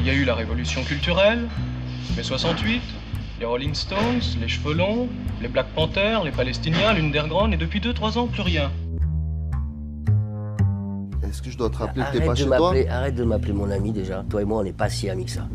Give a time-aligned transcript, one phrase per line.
[0.00, 1.46] Il y a eu la révolution culturelle,
[2.16, 2.80] mai 68,
[3.38, 5.10] les Rolling Stones, les cheveux longs,
[5.42, 8.70] les Black Panthers, les Palestiniens, l'Underground, et depuis 2-3 ans, plus rien.
[11.22, 13.14] Est-ce que je dois te rappeler que t'es Arrête pas de chez toi m'appeler, arrête
[13.14, 14.24] de m'appeler mon ami déjà.
[14.30, 15.46] Toi et moi, on n'est pas si amis que ça.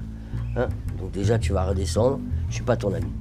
[0.56, 0.70] Hein
[1.00, 2.20] Donc déjà, tu vas redescendre.
[2.50, 3.12] Je suis pas ton ami.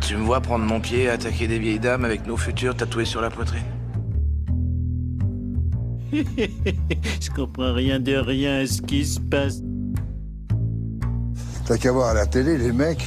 [0.00, 3.04] Tu me vois prendre mon pied et attaquer des vieilles dames avec nos futurs tatoués
[3.04, 3.64] sur la poitrine?
[6.12, 9.62] Je comprends rien de rien à ce qui se passe.
[11.66, 13.06] T'as qu'à voir à la télé, les mecs,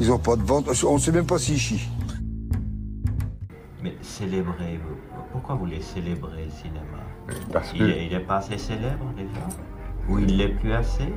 [0.00, 0.72] ils ont pas de ventre.
[0.86, 1.88] On sait même pas s'ils chient.
[3.82, 4.96] Mais célébrer, vous-
[5.32, 7.40] pourquoi vous voulez célébrer le cinéma?
[7.52, 9.46] Parce il, est, il est pas assez célèbre déjà?
[10.08, 11.08] Ou il l'est plus assez?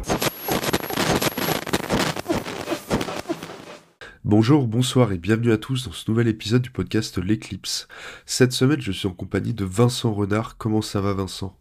[4.36, 7.88] Bonjour, bonsoir et bienvenue à tous dans ce nouvel épisode du podcast L'éclipse.
[8.26, 10.58] Cette semaine, je suis en compagnie de Vincent Renard.
[10.58, 11.56] Comment ça va, Vincent?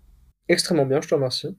[0.48, 1.54] Extrêmement bien, je te remercie.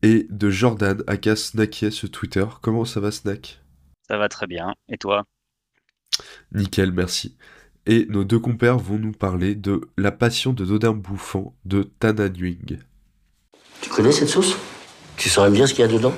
[0.00, 2.46] Et de Jordan, aka Snacky sur Twitter.
[2.62, 3.60] Comment ça va, Snack?
[4.08, 4.72] Ça va très bien.
[4.88, 5.24] Et toi?
[6.52, 7.36] Nickel, merci.
[7.84, 12.30] Et nos deux compères vont nous parler de La Passion de Dodin Bouffant de Tana
[12.30, 12.78] Nguyen.
[13.82, 14.56] Tu connais cette sauce?
[15.18, 16.14] Tu saurais dire ce qu'il y a dedans?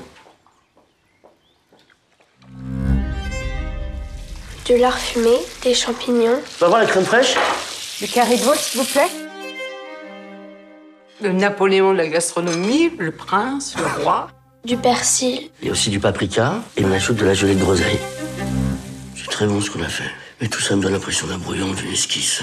[4.69, 7.34] De lard fumé, des champignons, Tu vas voir la crème fraîche
[8.02, 9.08] Le carré de veau, s'il vous plaît.
[11.22, 14.28] Le Napoléon de la gastronomie, le prince, le roi.
[14.64, 17.60] du persil, Il y a aussi du paprika et on ajoute de la gelée de
[17.62, 17.98] groseille.
[19.16, 20.10] C'est très bon ce qu'on a fait.
[20.41, 22.42] Mais tout ça me donne l'impression d'un brouillon d'une esquisse.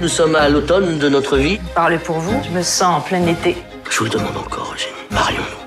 [0.00, 1.60] Nous sommes à l'automne de notre vie.
[1.76, 3.56] Parlez pour vous, je me sens en plein été.
[3.88, 4.92] Je vous le demande encore, Eugénie.
[5.12, 5.61] Marions-nous.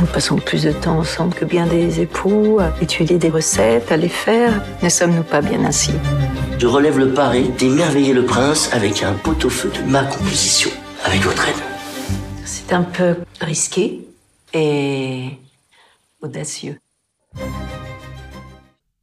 [0.00, 3.96] Nous passons plus de temps ensemble que bien des époux, à étudier des recettes, à
[3.96, 4.62] les faire.
[4.82, 5.92] Ne sommes-nous pas bien ainsi?
[6.58, 10.70] Je relève le pari d'émerveiller le prince avec un pot-au-feu de ma composition.
[11.04, 11.56] Avec votre aide.
[12.44, 14.06] C'est un peu risqué
[14.54, 15.30] et
[16.20, 16.78] audacieux.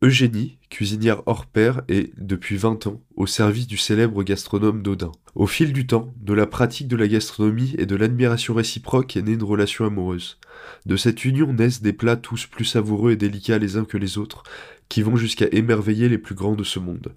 [0.02, 5.12] Eugénie, cuisinière hors pair, est, depuis 20 ans, au service du célèbre gastronome Dodin.
[5.36, 9.22] Au fil du temps, de la pratique de la gastronomie et de l'admiration réciproque est
[9.22, 10.40] née une relation amoureuse.
[10.86, 14.18] De cette union naissent des plats tous plus savoureux et délicats les uns que les
[14.18, 14.44] autres,
[14.88, 17.14] qui vont jusqu'à émerveiller les plus grands de ce monde.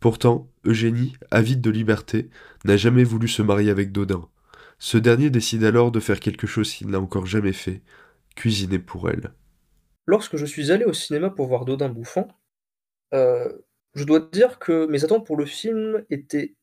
[0.00, 2.30] Pourtant, Eugénie, avide de liberté,
[2.64, 4.26] n'a jamais voulu se marier avec Dodin.
[4.80, 7.80] Ce dernier décide alors de faire quelque chose qu'il n'a encore jamais fait,
[8.34, 9.30] cuisiner pour elle.
[10.08, 12.28] Lorsque je suis allé au cinéma pour voir Dodin bouffant,
[13.12, 13.52] euh,
[13.92, 16.54] je dois dire que mes attentes pour le film étaient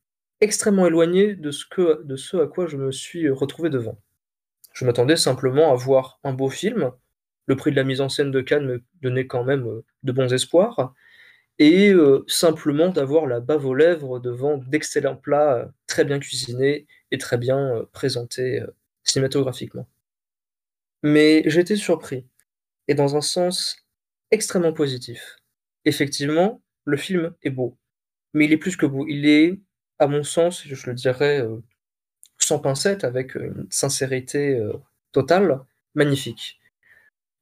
[0.41, 4.01] extrêmement éloignées de ce, à quoi je me suis retrouvé devant.
[4.73, 6.91] Je m'attendais simplement à voir un beau film,
[7.45, 10.11] le prix de la mise en scène de Cannes me donnait quand même euh, de
[10.11, 10.95] bons espoirs,
[11.59, 17.19] et euh, simplement d'avoir la bave aux lèvres devant d'excellents plats très bien cuisinés et
[17.19, 18.63] très bien présentés
[19.03, 19.88] cinématographiquement.
[21.03, 22.25] Mais été surpris
[22.88, 23.78] et dans un sens
[24.31, 25.38] extrêmement positif.
[25.85, 27.78] Effectivement, le film est beau,
[28.34, 29.06] mais il est plus que beau.
[29.07, 29.59] Il est,
[30.00, 31.57] à mon sens, je le dirais euh,
[32.38, 34.73] sans pincette, avec une sincérité euh,
[35.12, 35.62] totale,
[35.94, 36.59] magnifique.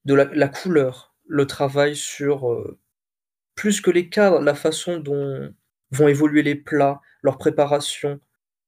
[0.05, 2.77] De la, couleur, le travail sur euh,
[3.55, 5.53] plus que les cadres, la façon dont
[5.91, 8.19] vont évoluer les plats, leur préparation,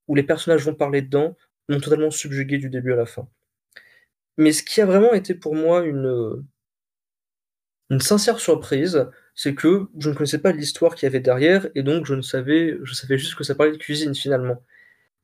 [0.08, 1.36] où les personnages vont parler dedans,
[1.68, 3.28] m'ont totalement subjugué du début à la fin.
[4.38, 6.44] Mais ce qui a vraiment été pour moi une,
[7.90, 11.82] une sincère surprise, c'est que je ne connaissais pas l'histoire qu'il y avait derrière, et
[11.82, 14.62] donc je ne savais, juste que ça parlait de cuisine finalement.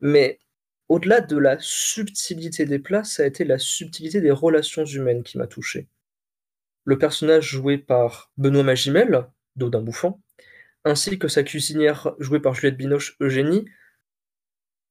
[0.00, 0.38] Mais
[0.88, 5.38] au-delà de la subtilité des plats, ça a été la subtilité des relations humaines qui
[5.38, 5.88] m'a touché.
[6.84, 10.20] Le personnage joué par Benoît Magimel, Dodin Bouffant,
[10.84, 13.64] ainsi que sa cuisinière jouée par Juliette Binoche, Eugénie,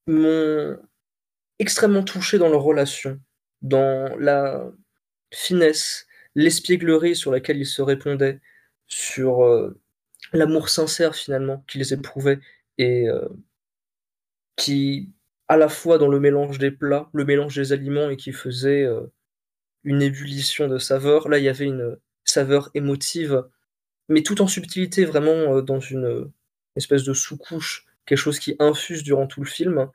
[0.07, 0.77] m'ont
[1.59, 3.19] extrêmement touché dans leurs relations,
[3.61, 4.71] dans la
[5.31, 8.39] finesse, l'espièglerie sur laquelle ils se répondaient,
[8.87, 9.79] sur euh,
[10.33, 12.39] l'amour sincère finalement qu'ils éprouvaient
[12.77, 13.27] et euh,
[14.55, 15.09] qui,
[15.47, 18.83] à la fois dans le mélange des plats, le mélange des aliments et qui faisait
[18.83, 19.07] euh,
[19.83, 23.45] une ébullition de saveurs, là il y avait une saveur émotive,
[24.09, 26.31] mais tout en subtilité, vraiment dans une
[26.75, 29.89] espèce de sous-couche, quelque chose qui infuse durant tout le film.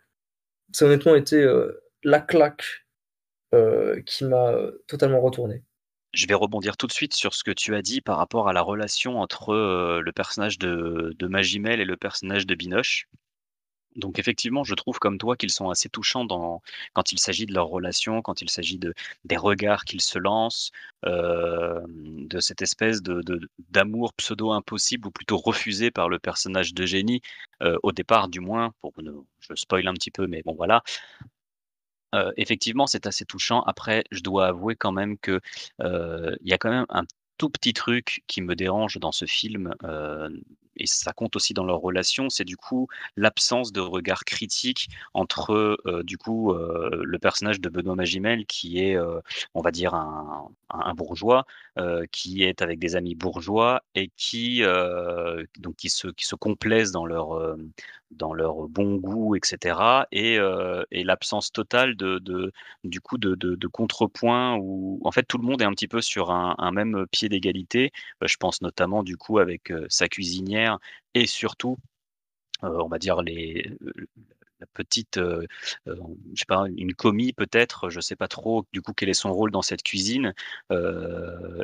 [0.73, 1.73] Ça honnêtement euh,
[2.03, 2.87] la claque
[4.05, 4.55] qui m'a
[4.87, 5.63] totalement retourné.
[6.17, 8.55] Je vais rebondir tout de suite sur ce que tu as dit par rapport à
[8.55, 9.53] la relation entre
[10.03, 13.07] le personnage de, de Magimel et le personnage de Binoche.
[13.97, 16.27] Donc effectivement, je trouve comme toi qu'ils sont assez touchants
[16.95, 18.95] quand il s'agit de leur relation, quand il s'agit de,
[19.27, 20.71] des regards qu'ils se lancent,
[21.03, 27.21] de cette espèce d'amour pseudo-impossible ou plutôt refusé par le personnage de génie,
[27.83, 30.83] au départ du moins, pour ne, je spoil un petit peu, mais bon voilà.
[32.37, 33.63] Effectivement, c'est assez touchant.
[33.63, 35.41] Après, je dois avouer quand même que,
[35.81, 37.05] il y a quand même un
[37.39, 39.75] tout petit truc qui me dérange dans ce film,
[40.79, 42.87] et ça compte aussi dans leur relation, c'est du coup
[43.17, 48.97] l'absence de regard critique entre, du coup, le personnage de Benoît Magimel qui est,
[49.55, 51.45] on va dire un bourgeois,
[52.11, 54.63] qui est avec des amis bourgeois et qui,
[55.59, 57.57] donc qui se qui se complaisent dans leur,
[58.11, 60.39] dans leur bon goût et cetera et
[61.05, 62.53] l'absence totale de de
[62.85, 66.31] du coup de contrepoint où en fait tout le monde est un petit peu sur
[66.31, 67.93] un même pied d'égalité.
[68.23, 70.79] Heu, je pense notamment du coup avec, sa cuisinière
[71.15, 71.77] et surtout,
[72.63, 73.71] on va dire les
[74.75, 75.21] petite,
[76.35, 79.51] sais pas, une commis peut-être, je sais pas trop du coup quel est son rôle
[79.51, 80.35] dans cette cuisine,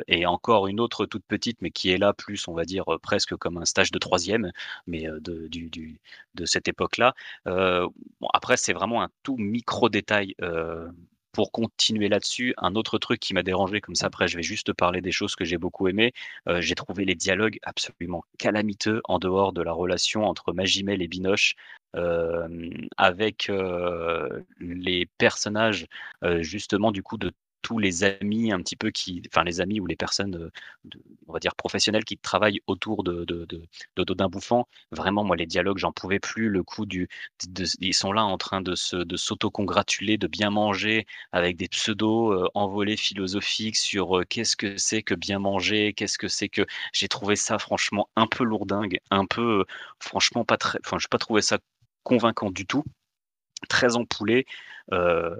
[0.07, 3.35] et encore une autre toute petite, mais qui est là plus on va dire, presque
[3.35, 4.51] comme un stage de troisième,
[4.87, 5.99] mais de du du
[6.35, 7.13] de cette époque-là.
[7.45, 10.35] Bon après c'est vraiment un tout micro détail,
[11.33, 14.73] pour continuer là-dessus, un autre truc qui m'a dérangé comme ça après je vais juste
[14.73, 16.13] parler des choses que j'ai beaucoup aimées,
[16.49, 21.07] heu, j'ai trouvé les dialogues absolument calamiteux en dehors de la relation entre Magimel et
[21.09, 21.55] Binoche
[21.95, 25.87] hem, avec, heu, les personnages,
[26.41, 27.31] justement du coup de
[27.63, 30.51] tous les amis un petit peu qui enfin les amis ou les personnes, de
[31.27, 34.67] on va dire professionnelles qui travaillent autour de de Dodin Bouffant.
[34.91, 37.09] Vraiment moi les dialogues j'en pouvais plus, le coup du
[37.79, 42.33] ils sont là en train de se de s'auto-congratuler, de bien manger avec des pseudos,
[42.33, 45.93] heu, envolées philosophiques sur, heu, qu'est-ce que c'est que bien manger?
[45.93, 49.65] Qu'est-ce que c'est que j'ai trouvé ça franchement un peu lourdingue, un peu,
[49.99, 51.59] franchement pas très enfin j'ai pas trouvé ça
[52.03, 52.83] convaincant du tout,
[53.69, 54.45] très ampoulé,
[54.93, 55.35] heu,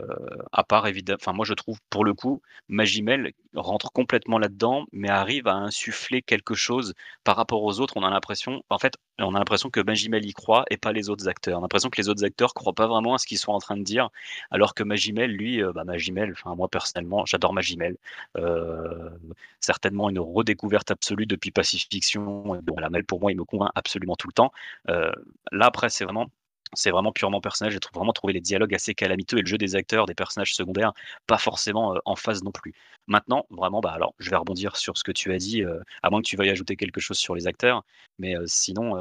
[0.51, 5.09] à part évidem enfin moi je trouve pour le coup, Magimel rentre complètement là-dedans, mais
[5.09, 6.93] arrive à insuffler quelque chose
[7.23, 7.97] par rapport aux autres.
[7.97, 11.09] On a l'impression en fait, on a l'impression que Magimel y croit et pas les
[11.09, 11.57] autres acteurs.
[11.57, 13.59] On a l'impression que les autres acteurs croient pas vraiment à ce qu'ils sont en
[13.59, 14.09] train de dire,
[14.51, 17.97] alors que Magimel lui, heu, bah, Magimel, enfin moi personnellement j'adore Magimel,
[18.37, 19.11] heu,
[19.59, 23.43] certainement une redécouverte absolue depuis Pacific Fiction et bon la Mel pour moi il me
[23.45, 24.51] convainc absolument tout le temps.
[24.89, 25.11] Heu,
[25.51, 26.27] là après c'est vraiment
[26.75, 27.71] c'est vraiment purement personnel.
[27.73, 30.93] J'ai vraiment trouvé les dialogues assez calamiteux et le jeu des acteurs, des personnages secondaires,
[31.27, 32.73] pas forcément, heu, en phase non plus.
[33.07, 36.09] Maintenant, vraiment, bah, alors je vais rebondir sur ce que tu as dit, heu, à
[36.09, 37.83] moins que tu veuilles ajouter quelque chose sur les acteurs,
[38.19, 38.95] mais heu, sinon,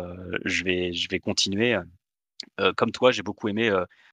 [0.45, 1.77] je vais continuer,
[2.77, 3.71] comme toi, j'ai beaucoup aimé,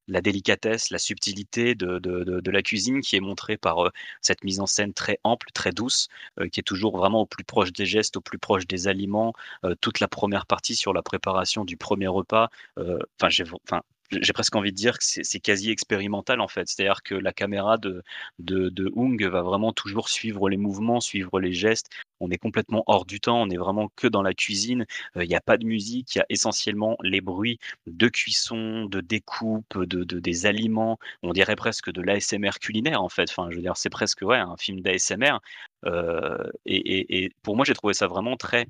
[0.08, 3.92] la délicatesse, la subtilité de la cuisine qui est montrée par,
[4.22, 6.08] cette mise en scène très ample, très douce,
[6.52, 9.34] qui est toujours vraiment au plus proche des gestes, au plus proche des aliments.
[9.81, 14.75] Toute la première partie sur la préparation du premier repas, enfin j'ai presque envie de
[14.77, 16.67] dire que c'est quasi expérimental, en fait.
[16.67, 18.03] C'est-à-dire que la caméra de
[18.39, 21.89] de de Hung va vraiment toujours suivre les mouvements, suivre les gestes.
[22.19, 24.85] On est complètement hors du temps, on est vraiment que dans la cuisine.
[25.15, 28.85] Heu, il y a pas de musique, il y a essentiellement les bruits de cuisson,
[28.85, 30.97] de découpe, de de des aliments.
[31.23, 33.29] On dirait presque de l'ASMR culinaire, en fait.
[33.29, 35.39] Enfin, je veux dire, c'est presque, ouais, un film d'ASMR,
[35.85, 38.67] heu et et et pour moi, j'ai trouvé ça vraiment très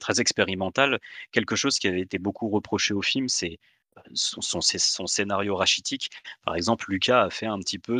[0.00, 0.98] très expérimental.
[1.32, 3.58] Quelque chose qui avait été beaucoup reproché au film, c'est,
[4.14, 6.10] son son scé son scénario rachitique.
[6.44, 7.98] Par exemple, Lucas a fait un petit peu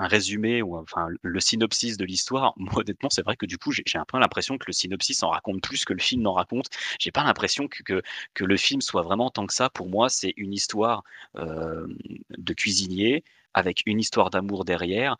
[0.00, 2.54] un résumé ou enfin le synopsis de l'histoire.
[2.56, 5.30] Moi, honnêtement, c'est vrai que du coup, j'ai un peu l'impression que le synopsis en
[5.30, 6.66] raconte plus que le film n'en raconte.
[6.98, 8.02] J'ai pas l'impression que
[8.34, 9.70] que le film soit vraiment tant que ça.
[9.70, 11.02] Pour moi, c'est une histoire,
[11.36, 11.96] hem,
[12.30, 13.24] de cuisinier
[13.54, 15.16] avec une histoire d'amour derrière.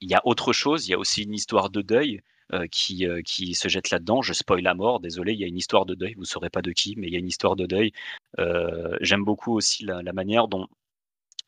[0.00, 2.22] Il y a autre chose, il y a aussi une histoire de deuil,
[2.70, 4.22] qui, heu, qui se jette là-dedans.
[4.22, 6.62] Je spoil à mort, désolé, il y a une histoire de deuil, vous saurez pas
[6.62, 7.92] de qui, mais il y a une histoire de deuil.
[8.38, 10.68] Heu, j'aime beaucoup aussi la la manière dont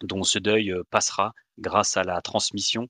[0.03, 2.89] dont ce deuil, passera grâce à la transmission,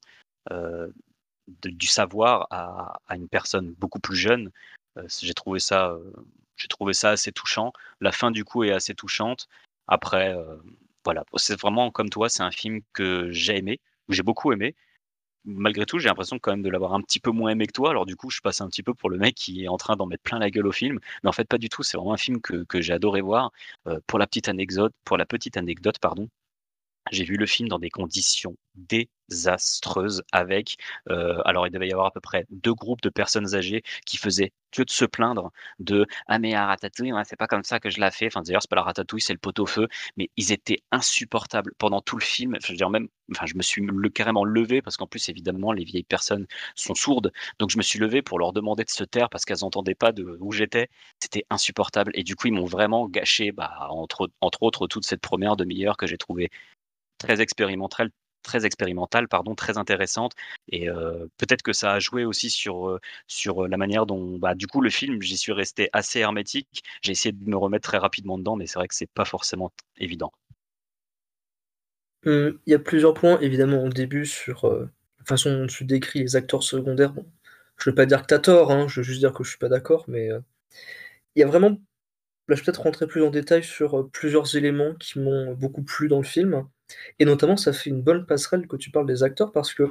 [1.48, 4.50] du savoir à à une personne beaucoup plus jeune.
[5.20, 5.96] J'ai trouvé ça,
[6.56, 7.72] j'ai trouvé ça assez touchant.
[8.00, 9.48] La fin du coup est assez touchante.
[9.88, 10.34] Après,
[11.04, 14.74] voilà, c'est vraiment comme toi, c'est un film que j'ai aimé, j'ai beaucoup aimé,
[15.44, 17.90] Malgré tout, j'ai l'impression quand même de l'avoir un petit peu moins aimé que toi.
[17.90, 19.96] Alors du coup, je passe un petit peu pour le mec qui est en train
[19.96, 21.82] d'en mettre plein la gueule au film, mais en fait pas du tout.
[21.82, 23.50] C'est vraiment un film que j'ai adoré voir.
[23.88, 26.28] Heu, pour la petite anecdote pour la petite anecdote, pardon,
[27.12, 30.76] j'ai vu le film dans des conditions désastreuses avec,
[31.10, 34.16] heu, alors il devait y avoir à peu près 2 groupes de personnes âgées qui
[34.16, 37.90] faisaient que de se plaindre de: «Ah mais à ratatouille, c'est pas comme ça que
[37.90, 38.26] je la fais».
[38.26, 42.16] Enfin d'ailleurs c'est pas la ratatouille, c'est le pot-au-feu, mais ils étaient insupportables pendant tout
[42.16, 42.56] le film.
[42.64, 43.82] Je même enfin je me suis
[44.14, 47.98] carrément levé parce qu'en plus évidemment les vieilles personnes sont sourdes, donc je me suis
[47.98, 50.88] levé pour leur demander de se taire parce qu'elles entendaient pas de où j'étais.
[51.20, 55.20] C'était insupportable et du coup ils m'ont vraiment gâché, bah, entre entre autres toute cette
[55.20, 56.50] première demi-heure que j'ai trouvée
[57.18, 58.10] Très expérimentale
[58.42, 60.32] très expérimentale, pardon, très intéressante
[60.68, 64.54] et heu, peut-être que ça a joué aussi sur, heu, sur, la manière dont, bah,
[64.54, 66.82] du coup, le film, j'y suis resté assez hermétique.
[67.02, 69.72] J'ai essayé de me remettre très rapidement dedans, mais c'est vrai que c'est pas forcément
[69.98, 70.32] évident.
[72.24, 76.20] Mmh, il y a plusieurs points, évidemment, au début sur, la façon dont tu décris
[76.20, 77.14] les acteurs secondaires.
[77.78, 79.50] Je veux pas dire que tu as tort, hein, je veux juste dire que je
[79.50, 80.30] suis pas d'accord, mais,
[81.36, 81.78] il y a vraiment
[82.48, 86.18] je vais peut-être rentrer plus en détail sur, plusieurs éléments qui m'ont beaucoup plu dans
[86.18, 86.66] le film
[87.18, 89.90] et notamment ça fait une bonne passerelle que tu parles des acteurs parce que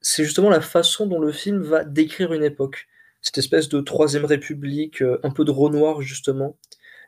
[0.00, 2.86] c'est justement la façon dont le film va décrire une époque.
[3.22, 6.58] Cette espèce de troisième république, heu, un peu de Renoir justement.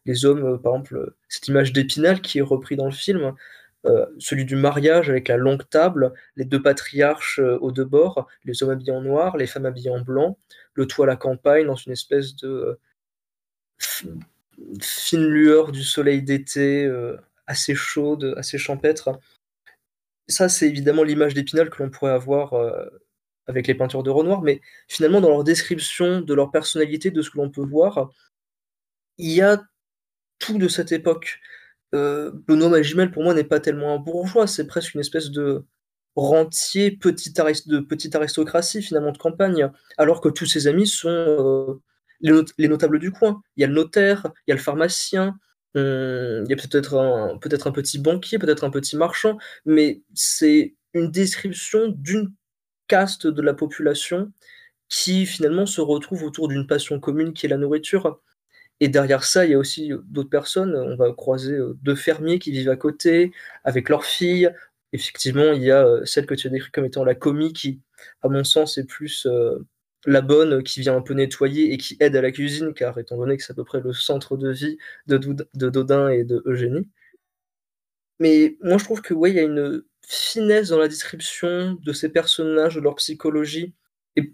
[0.07, 3.35] Les hommes, heu, par exemple, heu, cette image d'Épinal qui est repris dans le film,
[4.19, 8.71] celui du mariage avec la longue table, les 2 patriarches, aux 2 bords, les hommes
[8.71, 10.39] habillés en noir, les femmes habillées en blanc,
[10.75, 12.81] le tout à la campagne dans une espèce de,
[14.81, 16.91] fine lueur du soleil d'été,
[17.47, 19.19] assez chaude, assez champêtre.
[20.29, 22.91] Ça, c'est évidemment l'image d'Épinal que l'on pourrait avoir, heu,
[23.47, 27.31] avec les peintures de Renoir, mais finalement dans leur description de leur personnalité, de ce
[27.31, 28.11] que l'on peut voir,
[29.19, 29.63] il y a
[30.39, 31.41] tout de cette époque.
[31.95, 35.65] Heu, Benoît Magimel pour moi n'est pas tellement un bourgeois, c'est presque une espèce de
[36.17, 41.81] rentier, petit de petite aristocratie finalement de campagne, alors que tous ses amis sont,
[42.23, 43.43] not les notables du coin.
[43.57, 45.39] Il y a le notaire, il y a le pharmacien,
[45.77, 50.03] heu, il y a peut-être un peut-être un petit banquier, peut-être un petit marchand, mais
[50.15, 52.33] c'est une description d'une
[52.89, 54.33] caste de la population
[54.89, 58.21] qui finalement se retrouve autour d'une passion commune qui est la nourriture
[58.81, 60.77] et derrière ça, il y a aussi, d'autres personnes.
[60.77, 63.33] On va croiser, heu, 2 fermiers qui vivent à côté
[63.65, 64.51] avec leurs filles.
[64.93, 67.81] Effectivement, il y a, heu, celle que tu as décrite comme étant la commis qui,
[68.23, 69.67] à mon sens, est plus, heu,
[70.07, 73.17] la bonne qui vient un peu nettoyer et qui aide à la cuisine car étant
[73.17, 76.89] donné que c'est à peu près le centre de vie de de Dodin et d'Eugénie.
[78.19, 81.93] Mais moi je trouve que, ouais, il y a une finesse dans la description de
[81.93, 83.75] ces personnages, de leur psychologie
[84.17, 84.33] et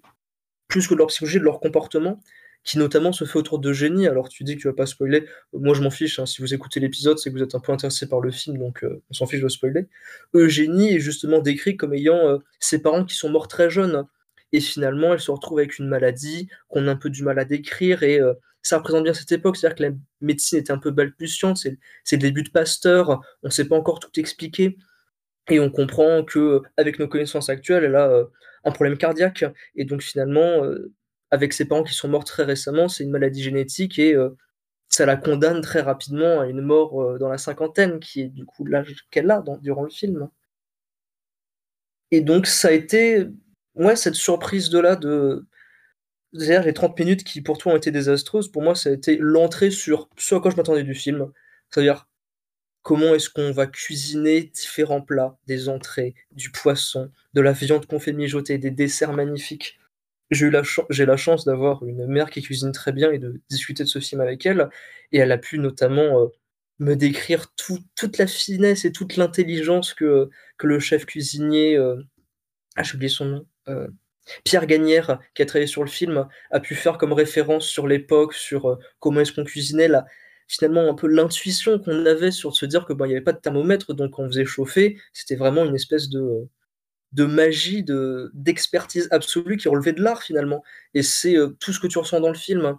[0.69, 2.21] plus que de leur psychologie, de leur comportement
[2.65, 4.07] qui notamment se fait autour d'Eugénie.
[4.07, 6.55] Alors tu dis que tu vas pas spoiler, moi je m'en fiche, hein, si vous
[6.55, 9.15] écoutez l'épisode, c'est que vous êtes un peu intéressé par le film, donc heu, on
[9.15, 9.87] s'en fiche de spoiler.
[10.35, 14.07] Eugénie est justement décrit comme ayant, heu, ses parents qui sont morts très jeunes
[14.53, 17.45] et finalement elle se retrouve avec une maladie qu'on a un peu du mal à
[17.45, 19.57] décrire et heu, ça représente bien cette époque.
[19.57, 19.91] C'est-à-dire que la
[20.21, 24.21] médecine était un peu balbutiante, c'est le début de Pasteur, on sait pas encore tout
[24.21, 24.77] expliquer
[25.51, 28.31] et on comprend qu'avec nos connaissances actuelles, elle a, heu,
[28.65, 29.45] un problème cardiaque
[29.77, 30.63] et donc finalement,
[31.31, 34.15] avec ses parents qui sont morts très récemment, c'est une maladie génétique et
[34.89, 38.65] ça la condamne très rapidement à une mort, dans la cinquantaine qui est du coup
[38.67, 40.29] l'âge qu'elle a durant le film.
[42.13, 43.27] Et donc ça a été,
[43.75, 45.45] ouais, cette surprise de là de
[46.35, 49.17] c'est-à-dire les 30 minutes qui pour toi ont été désastreuses, pour moi ça a été
[49.19, 51.33] l'entrée sur ce à quoi je m'attendais du film.
[51.71, 52.09] C'est-à-dire
[52.83, 58.01] comment est-ce qu'on va cuisiner différents plats, des entrées, du poisson, de la viande qu'on
[58.01, 59.79] fait mijoter, des desserts magnifiques.
[60.31, 60.51] J'ai eu
[61.07, 64.21] la chance d'avoir une mère qui cuisine très bien et de discuter de ce film
[64.23, 64.69] avec elle
[65.13, 66.31] et elle a pu notamment, heu,
[66.81, 72.05] me décrire tout toute la finesse et toute l'intelligence que que le chef cuisinier, heu,
[72.77, 73.47] ah j'ai oublié son nom,
[74.45, 78.35] Pierre Gagnère, qui a travaillé sur le film, a pu faire comme référence sur l'époque,
[78.35, 79.91] sur, heu, comment est-ce qu'on cuisinait,
[80.49, 83.33] finalement un peu l'intuition qu'on avait sur se dire que, ben, il y avait pas
[83.33, 84.99] de thermomètre donc on faisait chauffer.
[85.13, 86.49] C'était vraiment une espèce de,
[87.13, 90.63] de magie, de d'expertise absolue qui relevait de l'art finalement
[90.95, 92.79] et c'est, tout ce que tu ressens dans le film.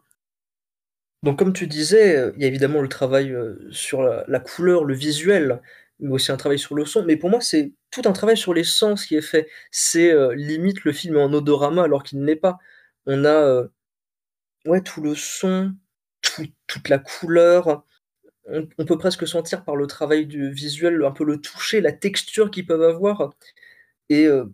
[1.24, 3.36] Donc comme tu disais, il y a évidemment le travail,
[3.72, 5.62] sur la couleur, le visuel,
[6.04, 7.06] mais aussi un travail sur le son.
[7.06, 9.50] Mais pour moi, c'est tout un travail sur les sens qui est fait.
[9.72, 12.60] C'est, heu, limite le film est en odorama alors qu'il ne l'est pas.
[13.08, 13.72] On a, heu,
[14.66, 15.74] ouais, tout le son,
[16.22, 17.86] tout toute la couleur.
[18.80, 22.52] On peut presque sentir par le travail du visuel, un peu le toucher, la texture
[22.52, 23.32] qu'ils peuvent avoir
[24.10, 24.54] et heu,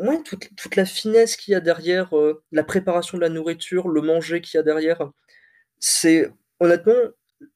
[0.00, 2.10] ouais, toute toute la finesse qu'il y a derrière,
[2.52, 5.10] la préparation de la nourriture, le manger qu'il y a derrière.
[5.80, 6.94] C'est honnêtement,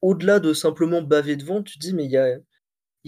[0.03, 2.39] au-delà de simplement baver devant, tu te dis: «Mais il y a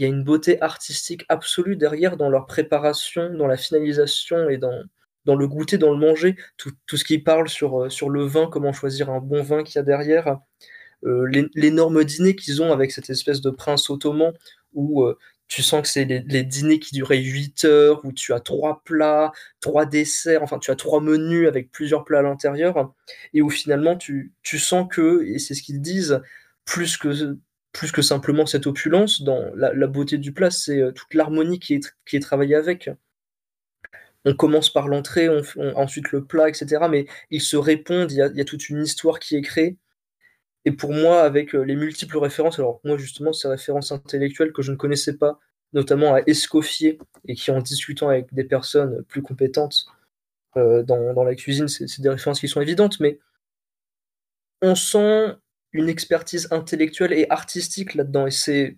[0.01, 4.59] il y a une beauté artistique absolue derrière dans leur préparation, dans la finalisation et
[4.59, 4.83] dans
[5.27, 6.37] dans le goûter, dans le manger».
[6.59, 9.65] Tout tout ce qu'ils parlent sur, heu, sur le vin, comment choisir un bon vin
[9.65, 10.39] qu'il y a derrière.
[11.05, 14.33] L'é l'énorme dîner qu'ils ont avec cette espèce de prince ottoman
[14.75, 18.33] où, heu, tu sens que c'est les les dîners qui duraient 8 heures, où tu
[18.35, 22.95] as 3 plats, 3 desserts, enfin tu as 3 menus avec plusieurs plats à l'intérieur
[23.35, 26.21] et où finalement tu tu sens que et c'est ce qu'ils disent,
[26.67, 27.39] plus que
[27.73, 31.75] plus que simplement cette opulence dans la beauté du plat, c'est, heu, toute l'harmonie qui
[31.75, 32.91] est qui est travaillée avec.
[34.27, 35.43] On commence par l'entrée, on
[35.77, 39.19] ensuite le plat et cetera, mais ils se répondent, il y a toute une histoire
[39.19, 39.79] qui est créée
[40.67, 44.63] et pour moi, avec, heu, les multiples références alors moi justement ces références intellectuelles que
[44.63, 45.41] je ne connaissais pas,
[45.75, 46.99] notamment à Escoffier
[47.29, 49.87] et qui en discutant avec des personnes plus compétentes,
[50.57, 53.19] heu, dans dans la cuisine, c'est des références qui sont évidentes, mais
[54.63, 55.37] on sent
[55.73, 58.77] une expertise intellectuelle et artistique là-dedans et c'est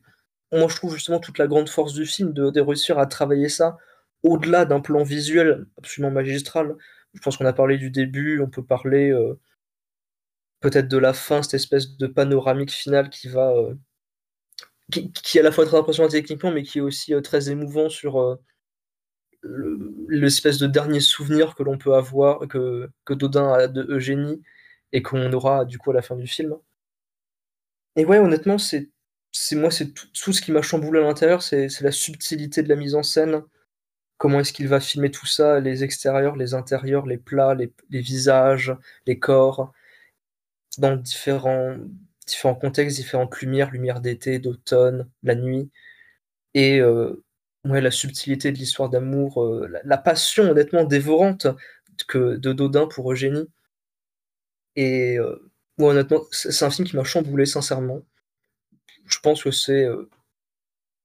[0.52, 3.78] moi je trouve justement toute la grande force du film de réussir à travailler ça
[4.22, 6.76] au-delà d'un plan visuel absolument magistral.
[7.14, 9.38] Je pense qu'on a parlé du début, on peut parler, heu
[10.60, 13.78] peut-être de la fin, cette espèce de panoramique finale qui va, heu,
[14.90, 17.88] qui est à la fois très impressionnant techniquement, mais qui est aussi, heu, très émouvant
[17.88, 18.38] sur,
[20.08, 24.42] l'espèce de dernier souvenir que l'on peut avoir que que Dodin a de Eugénie
[24.92, 26.56] et qu'on aura du coup à la fin du film.
[27.96, 28.90] Et ouais, honnêtement, c'est
[29.52, 32.94] moi, c'est tout ce qui m'a chamboulé à l'intérieur, c'est la subtilité de la mise
[32.94, 33.42] en scène.
[34.18, 37.72] Comment est-ce qu'il va filmer tout ça, les extérieurs, les intérieurs, les plats, les
[38.02, 38.74] visages,
[39.06, 39.72] les corps,
[40.78, 41.76] dans différents
[42.26, 45.70] différents contextes, différentes lumières, lumière d'été, d'automne, la nuit
[46.54, 47.24] et heu,
[47.66, 51.48] ouais, la subtilité de l'histoire d'amour, heu, la passion honnêtement dévorante
[52.08, 53.48] que de Dodin pour Eugénie
[54.76, 58.02] et heu, ouais, honnêtement, c'est un film qui m'a chamboulé sincèrement.
[59.06, 60.10] Je pense que c'est, heu,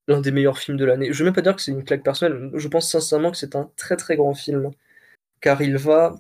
[0.09, 1.13] l'un des meilleurs films de l'année.
[1.13, 3.55] Je vais même pas dire que c'est une claque personnelle, je pense sincèrement que c'est
[3.55, 4.71] un très, très grand film,
[5.41, 6.15] car il va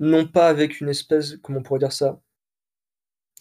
[0.00, 2.20] non pas avec une espèce, comment on pourrait dire ça?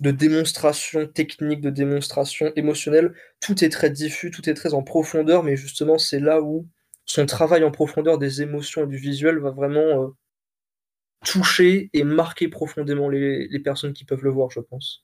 [0.02, 3.16] De démonstration technique, de démonstration émotionnelle.
[3.40, 6.68] Tout est très diffus, tout est très en profondeur, mais justement, c'est là où
[7.06, 10.14] son travail en profondeur des émotions et du visuel va vraiment, heu,
[11.24, 15.04] toucher et marquer profondément les personnes qui peuvent le voir, je pense.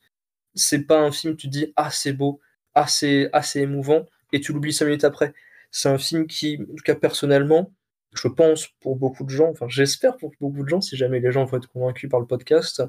[0.56, 2.42] C'est pas un film, tu dis: «Ah c'est beau,
[2.76, 5.34] ah c'est ah émouvant» et tu l'oublies 5 minutes après.
[5.72, 7.74] C'est un film qui, en tout cas personnellement,
[8.14, 11.32] je pense pour beaucoup de gens, enfin j'espère pour beaucoup de gens, si jamais les
[11.32, 12.84] gens vont être convaincus par le podcast,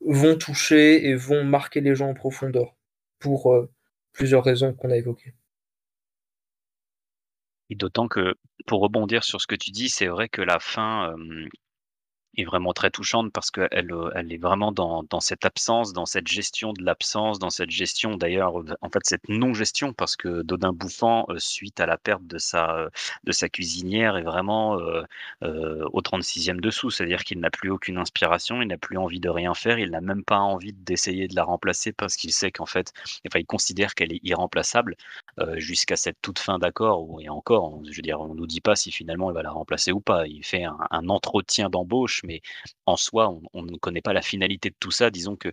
[0.00, 2.74] vont toucher et vont marquer les gens en profondeur
[3.18, 3.70] pour, heu,
[4.12, 5.34] plusieurs raisons qu'on a évoquées.
[7.70, 8.34] Et d'autant que,
[8.66, 11.48] pour rebondir sur ce que tu dis, c'est vrai que la fin, hem,
[12.36, 16.06] est vraiment très touchante parce qu'elle, heu, elle est vraiment dans dans cette absence, dans
[16.06, 20.42] cette gestion de l'absence, dans cette gestion d'ailleurs, heu, en fait, cette non-gestion parce que
[20.42, 22.88] Dodin bouffant, heu, suite à la perte de sa,
[23.24, 24.78] de sa cuisinière est vraiment,
[25.42, 26.90] au 36e dessous.
[26.90, 30.00] C'est-à-dire qu'il n'a plus aucune inspiration, il n'a plus envie de rien faire, il n'a
[30.00, 32.92] même pas envie d'essayer de la remplacer parce qu'il sait qu'en fait
[33.26, 34.96] enfin, il considère qu'elle est irremplaçable,
[35.56, 38.90] jusqu'à cette toute fin d'accord et encore, je veux dire, on nous dit pas si
[38.92, 40.26] finalement il va la remplacer ou pas.
[40.26, 42.40] Il fait un entretien d'embauche, mais
[42.86, 45.10] en soi, on ne connaît pas la finalité de tout ça.
[45.10, 45.50] Disons que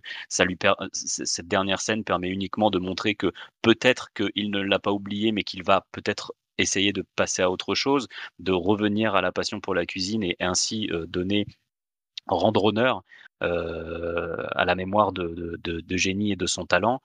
[0.92, 5.32] c cette dernière scène permet uniquement de montrer que peut-être qu'il ne l'a pas oublié,
[5.32, 9.60] mais qu'il va peut-être essayer de passer à autre chose, de revenir à la passion
[9.60, 11.46] pour la cuisine et ainsi, heu, donner
[12.28, 13.02] rendre honneur,
[13.44, 17.02] heu, à la mémoire de de d'Eugénie et de son talent.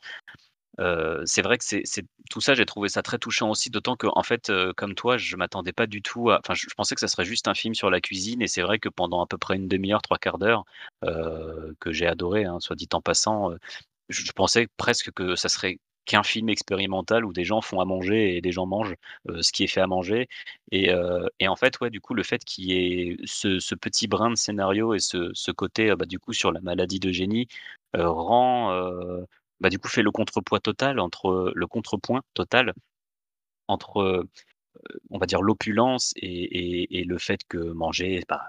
[1.25, 1.83] C'est vrai que c'est
[2.29, 5.35] tout ça, j'ai trouvé ça très touchant aussi, d'autant qu'en fait, heu, comme toi, je
[5.37, 7.89] m'attendais pas du tout à enfin, je pensais que ça serait juste un film sur
[7.89, 10.65] la cuisine et c'est vrai que pendant à peu près 1/2 heure, 3/4 d'heure,
[11.03, 13.51] heu, que j'ai adoré, hein, soit dit en passant,
[14.09, 18.37] je pensais presque que ça serait qu'un film expérimental où des gens font à manger
[18.37, 18.95] et des gens mangent,
[19.41, 20.27] ce qui est fait à manger
[20.71, 20.91] et
[21.47, 22.73] en fait, ouais, du coup, le fait qu'il y
[23.11, 26.61] ait ce petit brin de scénario et ce ce côté, bah, du coup, sur la
[26.61, 27.47] maladie d'Eugénie,
[27.97, 28.71] heu, rend,
[29.61, 32.73] bah, du coup, fait le contrepoids total entre le contrepoint total
[33.67, 34.29] entre, heu,
[35.11, 38.41] on va dire l'opulence et le fait que manger, bah,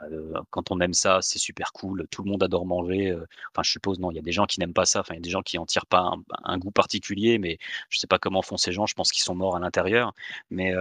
[0.50, 3.12] quand on aime ça, c'est super cool, tout le monde adore manger,
[3.52, 5.18] enfin, je suppose, non, il y a des gens qui n'aiment pas ça, enfin, il
[5.18, 6.12] y a des gens qui en tirent pas
[6.44, 7.58] un goût particulier, mais
[7.90, 10.12] je sais pas comment font ces gens, je pense qu'ils sont morts à l'intérieur,
[10.50, 10.72] mais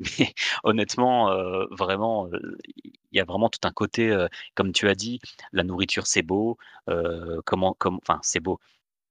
[0.64, 1.30] honnêtement,
[1.70, 2.28] vraiment,
[2.82, 4.16] il y a vraiment tout un côté,
[4.54, 5.20] comme tu as dit,
[5.52, 6.58] la nourriture, c'est beau,
[7.44, 8.60] comment comme enfin, c'est beau.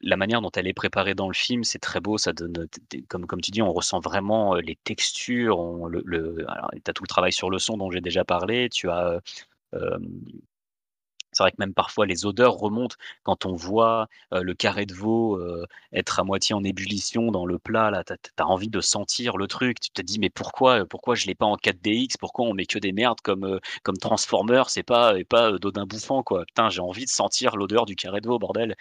[0.02, 2.68] La manière dont elle est préparée dans le film, c'est très beau, ça donne,
[3.10, 5.90] comme tu dis, on ressent vraiment, les textures, on
[6.94, 9.20] tout le travail sur le son dont j'ai déjà parlé, tu as,
[11.40, 15.40] c'est vrai que même parfois les odeurs remontent quand on voit, le carré de veau,
[15.94, 19.48] être à moitié en ébullition dans le plat là, tu as envie de sentir le
[19.48, 19.80] truc.
[19.80, 22.18] Tu te dis: «Mais pourquoi, pourquoi je l'ai pas en 4DX?
[22.20, 25.86] Pourquoi on met que des merdes comme, heu, comme Transformers et pas et pas, Dodin
[25.86, 26.46] bouffant quoi?
[26.46, 28.76] Putain, j'ai envie de sentir l'odeur du carré de veau bordel!»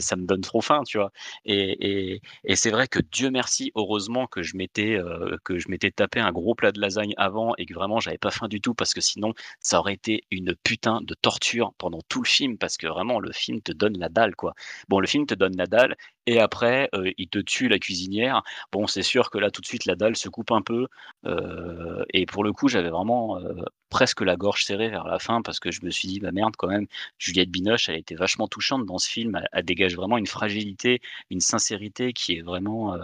[0.00, 1.10] ça me donne trop faim, tu vois?
[1.44, 2.20] Et
[2.56, 4.98] c'est vrai que Dieu merci, heureusement que je m'étais,
[5.44, 8.30] que je m'étais tapé un gros plat de lasagne avant et que vraiment j'avais pas
[8.30, 12.22] faim du tout parce que sinon ça aurait été une putain de torture pendant tout
[12.22, 14.54] le film parce que vraiment le film te donne la dalle, quoi.
[14.88, 18.42] Bon, le film te donne la dalle et après, heu, il te tue la cuisinière.
[18.72, 20.86] Bon, c'est sûr que là, tout de suite, la dalle se coupe un peu,
[21.26, 25.42] heu et pour le coup, j'avais vraiment, heu, presque la gorge serrée vers la fin
[25.42, 26.86] parce que je me suis dit: «Bah, merde quand même,
[27.18, 31.40] Juliette Binoche, elle était vachement touchante dans ce film, elle dégage vraiment une fragilité, une
[31.40, 32.96] sincérité qui est vraiment,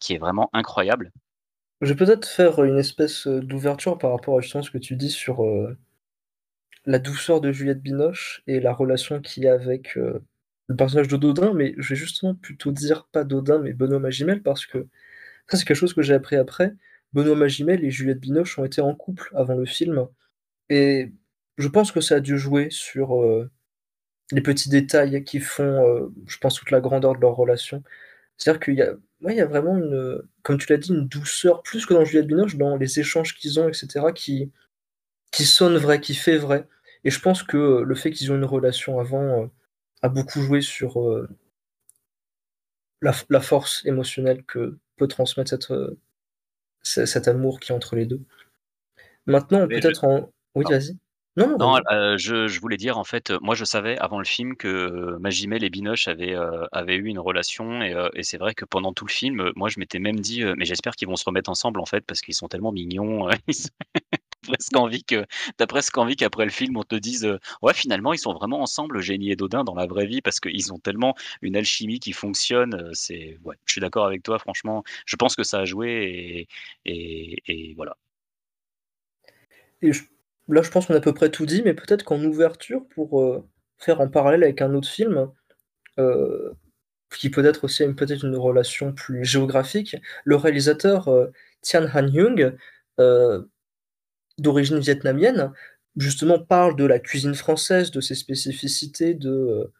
[0.00, 1.12] qui est vraiment incroyable».
[1.80, 5.10] Je vais peut-être faire une espèce, d'ouverture par rapport à justement ce que tu dis
[5.10, 5.42] sur,
[6.86, 10.22] la douceur de Juliette Binoche et la relation qu'il y a avec, heu,
[10.68, 14.42] le personnage de Dodin, mais je vais justement plutôt dire pas Dodin, mais Benoît Magimel
[14.42, 14.86] parce que
[15.48, 16.74] Ça, c'est quelque chose que j'ai appris après.
[17.14, 20.08] Benoît Magimel et Juliette Binoche ont été en couple avant le film.
[20.70, 21.12] Et
[21.58, 23.50] je pense que ça a dû jouer sur euh,
[24.32, 27.82] les petits détails qui font, euh, je pense, toute la grandeur de leur relation.
[28.38, 31.62] C'est-à-dire qu'il y a, ouais, y a vraiment une, comme tu l'as dit, une douceur,
[31.62, 34.52] plus que dans Juliette Binoche, dans les échanges qu'ils ont, etc., qui,
[35.34, 36.66] qui sonne vrai, qui fait vrai.
[37.04, 39.46] Et je pense que le fait qu'ils ont une relation avant euh,
[40.02, 41.28] a beaucoup joué sur euh,
[43.02, 45.98] la, la force émotionnelle que peut transmettre cette, euh,
[46.82, 48.20] cet amour qui est entre les deux.
[49.26, 50.30] Maintenant, peut-être en...
[50.54, 50.96] Oui, vas-y.
[51.36, 54.24] Non, non, euh, je, je voulais dire en fait, euh, moi je savais avant le
[54.24, 58.22] film que euh, Magimel et Binoche avaient, euh, avaient eu une relation et, euh, et
[58.22, 60.64] c'est vrai que pendant tout le film, euh, moi je m'étais même dit, euh, mais
[60.64, 63.28] j'espère qu'ils vont se remettre ensemble en fait parce qu'ils sont tellement mignons.
[63.28, 63.32] euh,
[64.58, 65.26] ils sont- presque envie que
[65.56, 68.60] t'as presque envie qu'après le film on te dise, euh, ouais finalement ils sont vraiment
[68.62, 72.12] ensemble, Génie et Dodin dans la vraie vie parce qu'ils ont tellement une alchimie qui
[72.12, 72.74] fonctionne.
[72.74, 76.48] euh, C'est, ouais, je suis d'accord avec toi, franchement, je pense que ça a joué
[76.84, 77.96] et, et, voilà.
[79.82, 79.90] Et
[80.48, 83.20] là, je pense qu'on a à peu près tout dit, mais peut-être qu'en ouverture, pour
[83.22, 83.46] euh,
[83.78, 85.30] faire en parallèle avec un autre film,
[87.16, 91.08] qui peut être aussi peut-être une relation plus géographique, le réalisateur
[91.62, 92.08] Tian Han
[93.00, 93.42] euh,
[94.38, 95.52] d'origine vietnamienne,
[95.96, 99.72] justement parle de la cuisine française, de ses spécificités, de euh,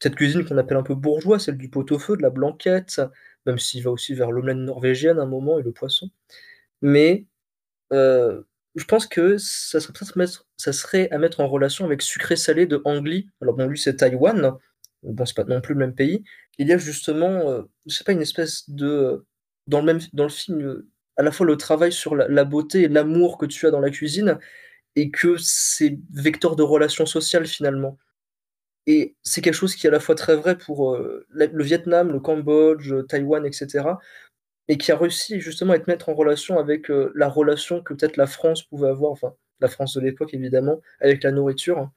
[0.00, 3.00] cette cuisine qu'on appelle un peu bourgeois, celle du pot-au-feu, de la blanquette,
[3.46, 6.10] même s'il va aussi vers l'omelette norvégienne à un moment et le poisson.
[6.80, 7.26] Mais
[7.92, 8.42] euh,
[8.74, 9.80] je pense que ça
[10.72, 13.24] serait, à mettre en relation avec Sucré-Salé de Ang.
[13.40, 14.54] Alors bon, lui c'est Taïwan,
[15.02, 16.24] bon c'est pas non plus le même pays.
[16.58, 19.24] Il y a justement, euh, je sais pas, une espèce de...
[19.68, 22.82] Dans le, même, dans le film, euh, à la fois le travail sur la, beauté
[22.82, 24.38] et l'amour que tu as dans la cuisine,
[24.96, 27.98] et que c'est vecteur de relations sociales finalement.
[28.86, 32.10] Et c'est quelque chose qui est à la fois très vrai pour euh, le Vietnam,
[32.12, 33.88] le Cambodge, Taïwan, etc.
[34.68, 37.94] Et qui a réussi justement à être mettre en relation avec euh, la relation que
[37.94, 41.90] peut-être la France pouvait avoir, enfin la France de l'époque évidemment, avec la nourriture.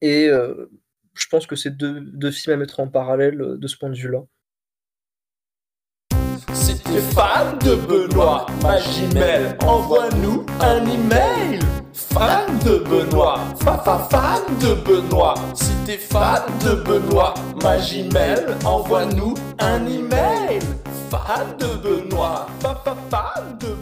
[0.00, 0.70] Et euh,
[1.14, 4.24] je pense que c'est deux, films à mettre en parallèle de ce point de vue-là.
[6.98, 11.60] T'es fan de Benoît Magimel, envoie-nous un email.
[11.92, 15.36] Fan de Benoît, fa fa fan de Benoît.
[15.54, 20.58] Si t'es fan de Benoît Magimel, envoie-nous un email.
[21.08, 23.76] Fan de Benoît, fa fa fan de